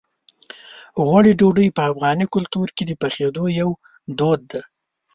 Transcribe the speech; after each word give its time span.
غوړي 1.05 1.33
ډوډۍ 1.39 1.67
په 1.77 1.81
افغاني 1.91 2.25
کلتور 2.35 2.67
کې 2.75 2.83
د 2.85 2.91
پخېدو 3.01 3.43
یو 3.59 3.69
دود 4.17 4.41
دی. 4.51 4.61